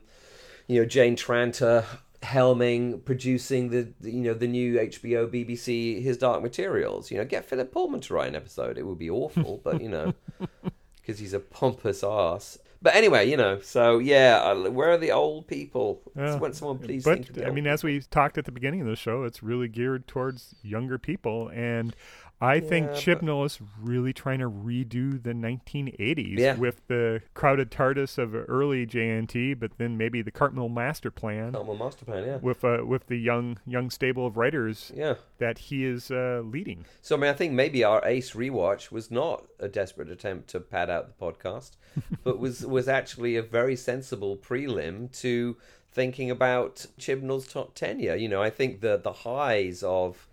[0.68, 1.84] you know Jane Tranter
[2.22, 7.12] helming producing the, you know the new HBO BBC His Dark Materials.
[7.12, 8.78] You know get Philip Pullman to write an episode.
[8.78, 10.14] It would be awful but you know
[10.96, 15.48] because he's a pompous ass but anyway you know so yeah where are the old
[15.48, 16.38] people Yeah.
[16.38, 19.24] when someone please But I mean, as we talked at the beginning of the show,
[19.24, 21.96] it's really geared towards younger people, and
[22.42, 26.56] I think Yeah, but- is really trying to redo the 1980s Yeah.
[26.56, 31.76] with the crowded TARDIS of early JNT, but then maybe the Cartmel Master Plan Cartmel
[31.78, 35.84] Master Plan yeah with uh, with the young young stable of writers yeah that he
[35.84, 36.86] is uh, leading.
[37.02, 40.60] So I mean, I think maybe our Ace rewatch was not a desperate attempt to
[40.62, 41.72] pad out the podcast,
[42.24, 45.58] but was was actually a very sensible prelim to
[45.92, 48.16] thinking about Chibnall's top tenure.
[48.16, 50.28] You know, I think the the highs of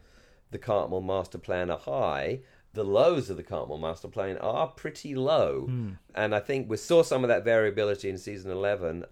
[0.50, 2.40] the Cartmel Master Plan are high.
[2.74, 5.66] The lows of the Cartmel Master Plan are pretty low,
[6.14, 9.04] and I think we saw some of that variability in season eleven.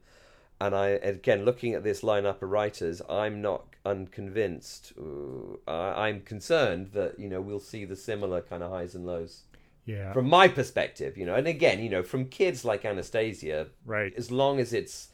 [0.60, 4.92] And I again looking at this lineup of writers, I'm not unconvinced.
[4.96, 9.42] Uh, I'm concerned that you know we'll see the similar kind of highs and lows
[9.86, 11.16] Yeah, from my perspective.
[11.18, 14.12] You know, and again, you know, from kids like Anastasia, right.
[14.16, 15.08] as long as it's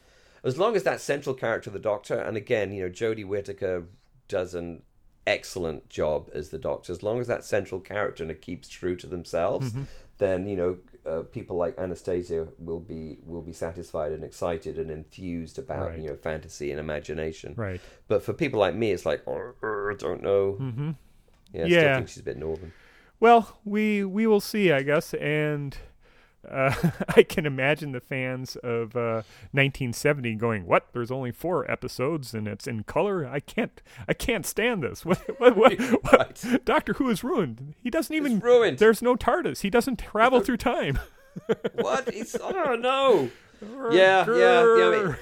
[0.44, 3.84] as long as that central character the Doctor, and again, you know, Jodie Whittaker
[4.28, 4.82] does an
[5.26, 6.92] excellent job as the Doctor.
[6.92, 9.82] As long as that central character and it keeps true to themselves, Mm-hmm.
[10.18, 10.78] then you know.
[11.06, 15.98] Uh, people like Anastasia will be will be satisfied and excited and enthused about Right.
[15.98, 17.54] you know fantasy and imagination.
[17.56, 17.80] Right.
[18.06, 20.58] But for people like me, it's like oh, I don't know.
[20.60, 20.90] mm-hmm.
[21.54, 22.72] Yeah, I still think she's a bit northern.
[23.20, 25.76] Well, we we will see, I guess, and
[26.48, 26.74] uh,
[27.16, 30.88] I can imagine the fans of uh, 1970 going, "What?
[30.92, 33.26] There's only four episodes, and it's in color.
[33.26, 35.04] I can't, I can't stand this.
[35.04, 35.38] What?
[35.38, 35.56] What?
[35.56, 35.78] what,
[36.12, 36.44] what?
[36.64, 37.74] Doctor Who is ruined.
[37.82, 38.36] He doesn't even.
[38.36, 38.78] It's ruined.
[38.78, 39.60] There's no TARDIS.
[39.60, 40.98] He doesn't travel through time.
[41.74, 42.08] what?
[42.08, 43.30] It's oh no.
[43.92, 45.14] Yeah, yeah, yeah.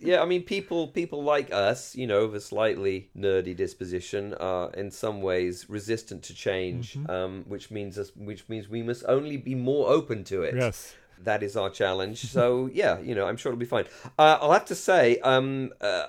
[0.00, 4.70] Yeah, I mean, people people like us, you know, of a slightly nerdy disposition, are
[4.72, 7.10] in some ways resistant to change, Mm-hmm.
[7.10, 10.54] um, which means us, which means we must only be more open to it.
[10.54, 10.94] Yes.
[11.24, 12.18] That is our challenge.
[12.36, 13.86] So yeah, you know, I'm sure it'll be fine.
[14.18, 16.06] Uh, I'll have to say, um, uh,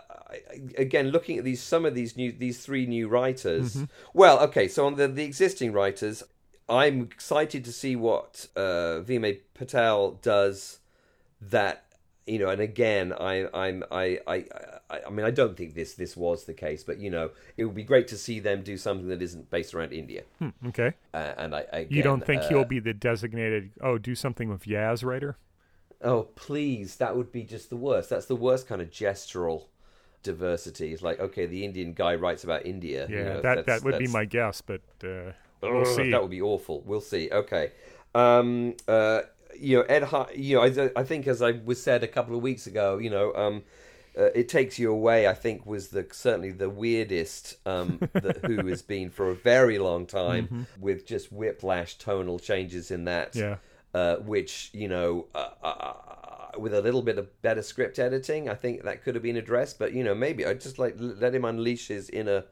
[0.77, 3.75] again, looking at these some of these new these three new writers.
[3.75, 3.85] Mm-hmm.
[4.13, 6.21] Well, okay, so on the the existing writers,
[6.67, 10.79] I'm excited to see what uh, Vinay Patel does.
[11.41, 11.85] That
[12.29, 14.45] you know, and again, I I'm I I.
[14.91, 17.65] I, I mean, I don't think this this was the case, but you know, it
[17.65, 20.23] would be great to see them do something that isn't based around India.
[20.39, 20.93] Hmm, okay.
[21.13, 23.69] Uh, and I, again, You don't think uh, he'll be the designated?
[23.81, 25.37] Oh, do something with Yaz writer.
[26.03, 28.09] Oh, please, that would be just the worst.
[28.09, 29.65] That's the worst kind of gestural
[30.23, 30.93] diversity.
[30.93, 33.05] It's like, okay, the Indian guy writes about India.
[33.09, 36.09] Yeah, you know, that that would be my guess, but uh, we'll see.
[36.11, 36.81] That would be awful.
[36.85, 37.29] We'll see.
[37.31, 37.73] Okay.
[38.15, 39.21] Um, uh,
[39.59, 40.07] you know, Ed.
[40.35, 43.09] You know, I, I think as I was said a couple of weeks ago, you
[43.09, 43.63] know, um,
[44.17, 45.27] uh, it takes you away.
[45.27, 49.79] I think was the certainly the weirdest um, that Who has been for a very
[49.79, 53.35] long time, with just whiplash tonal changes in that.
[53.35, 53.57] Yeah.
[53.93, 55.93] uh, which you know, uh, uh,
[56.57, 59.79] with a little bit of better script editing, I think that could have been addressed.
[59.79, 62.43] But you know, maybe I just like let him unleash his inner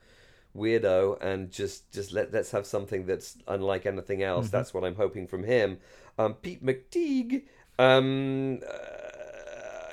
[0.55, 4.49] weirdo and just just let let's have something that's unlike anything else.
[4.49, 5.77] That's what I'm hoping from him.
[6.17, 7.43] Um, Pete McTighe,
[7.79, 9.91] um, uh,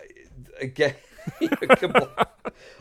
[0.61, 0.95] again.
[1.41, 2.09] Kerblam.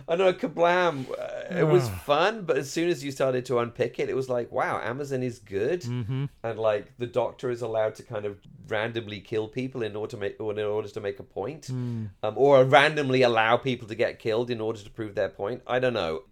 [0.08, 1.10] I know Kerblam.
[1.10, 4.29] Uh, it was fun, but as soon as you started to unpick it, it was
[4.29, 6.25] like, wow, Amazon is good, Mm-hmm.
[6.43, 10.17] and like the Doctor is allowed to kind of randomly kill people in order to
[10.17, 12.10] make or in order to make a point, Mm.
[12.21, 15.62] um, or randomly allow people to get killed in order to prove their point.
[15.65, 16.23] I don't know.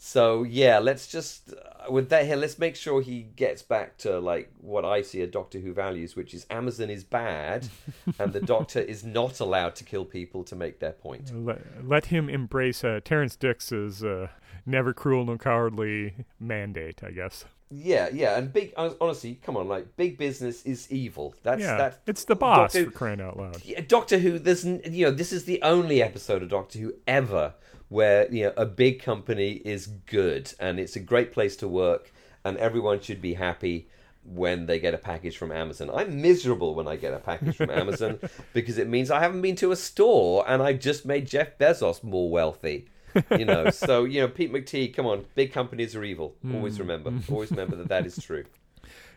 [0.00, 4.20] So yeah, let's just uh, with that here, let's make sure he gets back to
[4.20, 7.68] like what I see a Doctor Who values, which is Amazon is bad,
[8.20, 11.34] and the Doctor is not allowed to kill people to make their point.
[11.34, 14.28] Let, let him embrace uh, Terrance Dicks's uh,
[14.64, 17.44] never cruel, no cowardly mandate, I guess.
[17.70, 21.34] Yeah, yeah, and big honestly, come on, like big business is evil.
[21.42, 22.00] That's yeah, that.
[22.06, 23.60] it's the boss Doctor, for crying out loud.
[23.88, 24.38] Doctor Who.
[24.38, 27.54] There's you know this is the only episode of Doctor Who ever
[27.88, 32.12] where you know a big company is good and it's a great place to work
[32.44, 33.88] and everyone should be happy
[34.24, 35.90] when they get a package from Amazon.
[35.92, 38.18] I'm miserable when I get a package from Amazon
[38.52, 42.02] because it means I haven't been to a store and I've just made Jeff Bezos
[42.02, 42.88] more wealthy.
[43.30, 46.36] You know, so you know, Pete McTighe, come on, big companies are evil.
[46.52, 48.44] Always remember, always remember that that is true.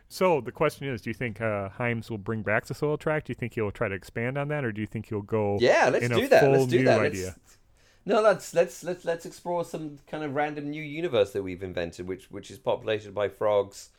[0.07, 3.25] So the question is, do you think uh, Hime will bring back the Solitract?
[3.25, 5.57] Do you think he'll try to expand on that, or do you think he'll go?
[5.61, 6.51] Yeah, let's do that.
[6.51, 6.99] Let's do that.
[6.99, 7.27] Idea?
[7.27, 7.57] Let's,
[8.05, 12.07] no, let's let's let's let's explore some kind of random new universe that we've invented,
[12.07, 13.89] which which is populated by frogs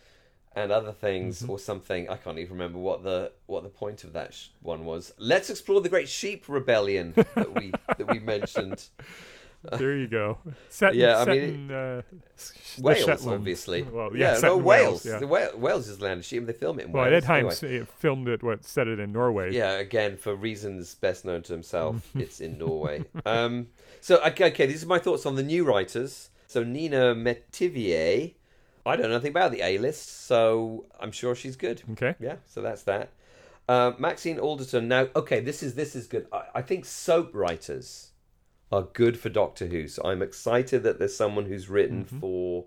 [0.54, 2.08] and other things or something.
[2.10, 5.12] I can't even remember what the what the point of that sh- one was.
[5.18, 8.84] Let's explore the Great Sheep Rebellion that we that we mentioned.
[9.78, 10.38] There you go.
[10.70, 12.02] Set, Yeah, I mean, in, uh,
[12.80, 13.26] Wales, Shetlands.
[13.28, 13.82] obviously.
[13.92, 15.06] Well, yeah, yeah, no in Wales.
[15.06, 15.18] yeah.
[15.20, 16.44] The Wa- Wales is the land of sheep.
[16.46, 17.22] They film it in Well, Wales.
[17.22, 17.86] Ed Hime Anyway.
[17.98, 18.42] filmed it.
[18.42, 19.52] What set it in Norway?
[19.54, 23.04] Yeah, again for reasons best known to himself, it's in Norway.
[23.24, 23.68] Um,
[24.02, 26.28] so okay, okay, these are my thoughts on the new writers.
[26.46, 28.34] So Nina Métivier,
[28.84, 31.82] I don't know anything about the A list, so I'm sure she's good.
[31.92, 32.14] Okay.
[32.20, 33.08] Yeah, so that's that.
[33.68, 34.86] Uh, Maxine Alderton.
[34.88, 36.26] Now, okay, this is this is good.
[36.32, 38.10] I, I think soap writers
[38.70, 39.86] are good for Doctor Who.
[39.88, 42.66] So I'm excited that there's someone who's written for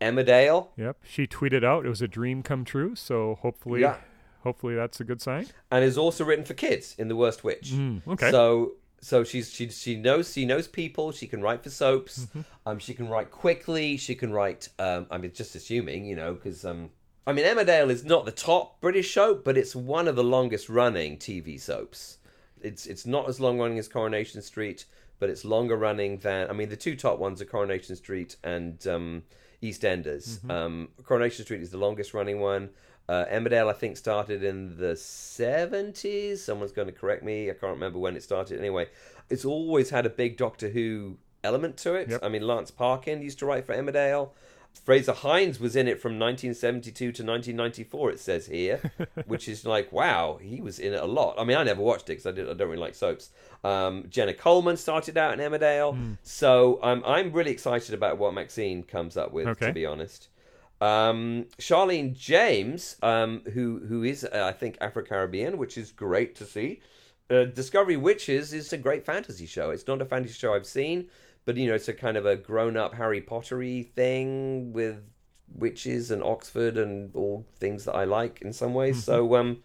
[0.00, 0.68] Emmerdale.
[0.76, 0.98] Yep.
[1.04, 2.94] She tweeted out it was a dream come true.
[2.94, 3.96] So hopefully, Yeah.
[4.42, 5.46] hopefully that's a good sign.
[5.70, 7.70] and is also written for kids in The Worst Witch.
[7.72, 8.30] Mm, okay.
[8.30, 8.72] So
[9.04, 11.12] so she's she she knows she knows people.
[11.12, 12.20] She can write for soaps.
[12.20, 12.40] Mm-hmm.
[12.64, 13.98] Um, she can write quickly.
[13.98, 14.70] She can write.
[14.78, 16.88] Um, I mean, just assuming you know because um,
[17.26, 20.70] I mean Emmerdale is not the top British soap, but it's one of the longest
[20.70, 22.16] running TV soaps.
[22.62, 24.86] It's it's not as long running as Coronation Street,
[25.18, 28.86] but it's longer running than I mean the two top ones are Coronation Street and
[28.86, 29.24] um,
[29.62, 30.38] EastEnders.
[30.38, 30.50] Mm-hmm.
[30.50, 32.70] Um, Coronation Street is the longest running one.
[33.08, 36.38] Uh, Emmerdale, I think, started in the 70s.
[36.38, 37.50] Someone's going to correct me.
[37.50, 38.58] I can't remember when it started.
[38.58, 38.88] Anyway,
[39.30, 42.08] it's always had a big Doctor Who element to it.
[42.10, 42.20] Yep.
[42.24, 44.30] I mean, Lance Parkin used to write for Emmerdale.
[44.84, 48.10] Frazer Hines was in it from 1972 to 1994.
[48.10, 48.80] It says here,
[49.26, 51.36] which is like, wow, he was in it a lot.
[51.38, 53.30] I mean, I never watched it because I, did- I don't really like soaps.
[53.62, 58.82] Um, Jenna Coleman started out in Emmerdale, so um, I'm really excited about what Maxine
[58.82, 59.46] comes up with.
[59.46, 59.66] Okay.
[59.68, 60.28] To be honest,
[60.84, 66.34] um, Charlene James, um, who who is uh, I think Afro Caribbean, which is great
[66.36, 66.80] to see.
[67.30, 69.70] Uh, Discovery Witches is a great fantasy show.
[69.70, 71.08] It's not a fantasy show I've seen,
[71.46, 75.02] but you know it's a kind of a grown up Harry Pottery thing with
[75.54, 79.02] witches and Oxford and all things that I like in some ways.
[79.04, 79.62] So um,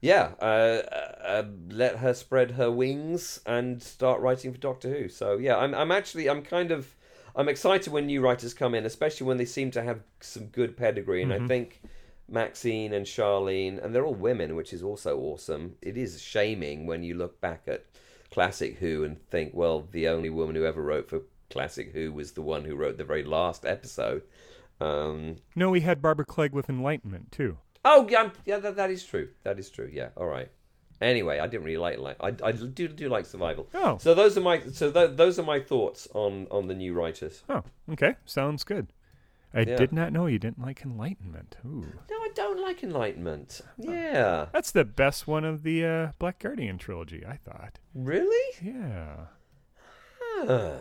[0.00, 5.08] yeah, uh, uh, uh, let her spread her wings and start writing for Doctor Who.
[5.08, 6.96] So yeah, I'm I'm actually I'm kind of
[7.36, 10.76] I'm excited when new writers come in, especially when they seem to have some good
[10.76, 11.22] pedigree.
[11.22, 11.82] And I think
[12.28, 15.76] Maxine and Charlene, and they're all women, which is also awesome.
[15.82, 17.84] It is shaming when you look back at
[18.30, 22.32] Classic Who and think, well, the only woman who ever wrote for Classic Who was
[22.32, 24.22] the one who wrote the very last episode.
[24.80, 27.58] Um, No, we had Barbara Clegg with Enlightenment too.
[27.84, 29.28] Oh yeah, yeah, that, that is true.
[29.44, 29.88] That is true.
[29.92, 30.50] Yeah, all right.
[31.00, 33.68] Anyway, I didn't really like I, I do do like survival.
[33.74, 33.98] Oh.
[33.98, 37.42] so those are my so th- those are my thoughts on on the new writers.
[37.48, 37.62] Oh,
[37.92, 38.14] okay.
[38.24, 38.86] Sounds good.
[39.54, 39.76] I Yeah.
[39.76, 41.56] did not know you didn't like Enlightenment.
[41.64, 41.86] Ooh.
[42.10, 43.60] No, I don't like Enlightenment.
[43.78, 47.78] Yeah, That's the best one of the uh, Black Guardian trilogy, I thought.
[47.94, 48.54] really?
[48.60, 49.26] Yeah.
[50.20, 50.74] Huh.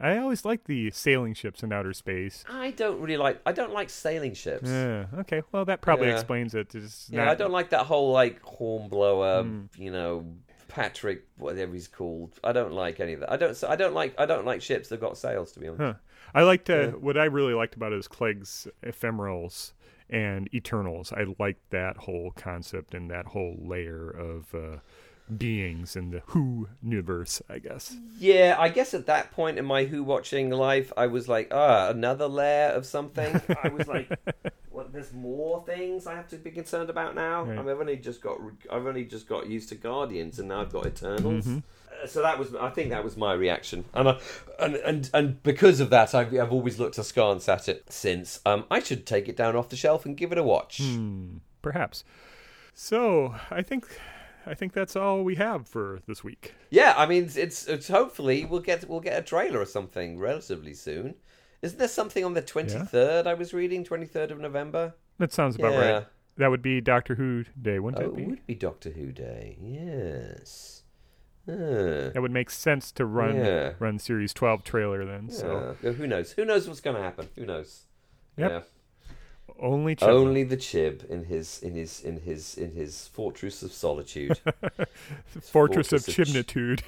[0.00, 2.44] I always like the sailing ships in outer space.
[2.48, 3.40] I don't really like.
[3.46, 4.68] I don't like sailing ships.
[4.68, 5.06] Yeah.
[5.20, 5.42] Okay.
[5.52, 6.14] Well, that probably Yeah.
[6.14, 6.74] explains it.
[6.74, 9.42] It's Yeah, not- I don't like that whole like hornblower.
[9.44, 9.60] Hmm.
[9.76, 10.26] You know,
[10.68, 12.38] Patrick, whatever he's called.
[12.42, 13.30] I don't like any of that.
[13.32, 13.62] I don't.
[13.64, 14.14] I don't like.
[14.18, 15.52] I don't like ships that got sails.
[15.52, 15.82] To be honest.
[15.82, 15.94] Huh.
[16.34, 19.72] I liked uh, what I really liked about it is Clegg's ephemerals
[20.08, 21.12] and Eternals.
[21.12, 24.78] I liked that whole concept and that whole layer of uh,
[25.36, 27.42] beings in the Who universe.
[27.48, 27.96] I guess.
[28.18, 31.88] Yeah, I guess at that point in my Who watching life, I was like, ah,
[31.88, 33.40] another layer of something.
[33.62, 34.10] I was like,
[34.70, 37.44] well, there's more things I have to be concerned about now.
[37.44, 37.58] Right.
[37.58, 38.38] I've only just got,
[38.70, 41.46] I've only just got used to Guardians, and now I've got Eternals.
[41.46, 41.58] Mm-hmm.
[42.02, 44.18] Uh, So that was, I think that was my reaction, and I,
[44.58, 48.40] and and and because of that, I've, I've always looked askance at it since.
[48.44, 50.78] Um, I should take it down off the shelf and give it a watch.
[50.82, 52.02] Hmm, perhaps.
[52.74, 53.86] So I think
[54.46, 56.54] I think that's all we have for this week.
[56.70, 60.74] Yeah, I mean, it's, it's hopefully we'll get we'll get a trailer or something relatively
[60.74, 61.14] soon.
[61.62, 63.84] Isn't there something on the 23rd I was reading?
[63.84, 64.94] 23rd of November?
[65.18, 65.92] That sounds about Yeah.
[65.92, 66.06] right.
[66.38, 69.58] That would be Doctor Who Day, wouldn't Oh, it it would be Doctor Who Day.
[69.60, 70.82] Yes.
[71.48, 73.72] Uh, That would make sense to run Yeah.
[73.78, 75.28] run series 12 trailer then.
[75.28, 75.76] So.
[75.82, 76.32] Who knows?
[76.32, 77.28] Who knows what's going to happen?
[77.36, 77.84] Who knows?
[78.36, 78.50] Yep.
[78.50, 78.60] Yeah.
[79.60, 80.08] Only Chibnall.
[80.08, 84.38] Only the Chib in his in his in his in his fortress of solitude.
[84.44, 84.86] Fortress,
[85.32, 86.82] of Fortress of Ch- Chibnitude.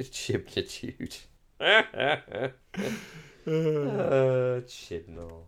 [0.00, 1.20] Chibnitude.
[1.60, 2.50] uh,
[4.66, 5.42] Chibnall.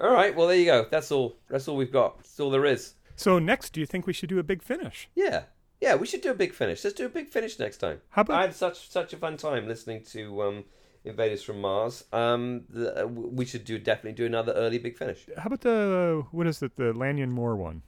[0.00, 0.34] All right.
[0.34, 0.86] Well, there you go.
[0.90, 1.36] That's all.
[1.48, 2.18] That's all we've got.
[2.18, 2.94] That's all there is.
[3.16, 5.08] So next, do you think we should do a big finish?
[5.14, 5.44] Yeah.
[5.80, 5.94] Yeah.
[5.94, 6.82] We should do a big finish.
[6.84, 8.00] Let's do a big finish next time.
[8.10, 10.64] How about I had such such a fun time listening to um,
[11.04, 12.04] Invaders from Mars.
[12.12, 15.26] Um, the, uh, we should do definitely do another early big finish.
[15.36, 17.82] how about the what is it the Lanyon Moor one?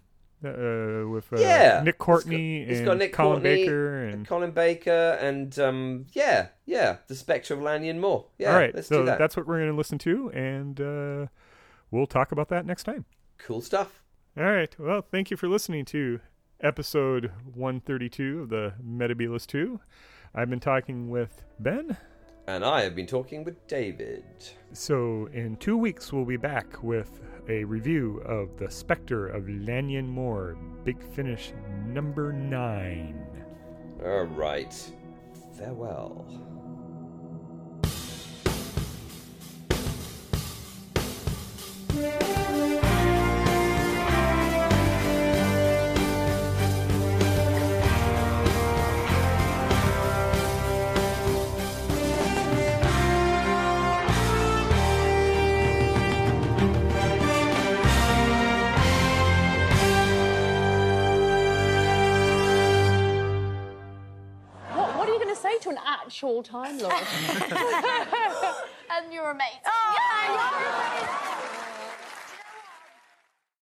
[0.44, 1.80] Uh, with uh, Yeah.
[1.82, 5.58] Nick Courtney It's got- it's and got Nick Colin Courtney Baker and Colin Baker and
[5.58, 8.26] um, yeah, yeah, the Spectre of Lanyon Moor.
[8.38, 8.74] Yeah, all right.
[8.74, 9.18] let's so do that.
[9.18, 11.26] that's what we're going to listen to, and uh,
[11.90, 13.06] we'll talk about that next time.
[13.38, 14.02] cool stuff.
[14.36, 14.78] All right.
[14.78, 16.20] Well, thank you for listening to
[16.60, 19.80] episode 132 of the Metebelis 2.
[20.34, 21.96] I've been talking with Ben.
[22.48, 24.24] And I have been talking with David.
[24.72, 30.08] So, in two weeks, we'll be back with a review of The Spectre of Lanyon
[30.08, 31.52] Moor, Big Finish
[31.86, 33.26] number nine.
[34.04, 34.72] All right.
[35.58, 36.24] Farewell.
[41.94, 42.75] What,
[65.66, 66.92] to an actual Time Lord?
[68.90, 69.60] and you're a mate.
[69.66, 71.25] Oh, yeah,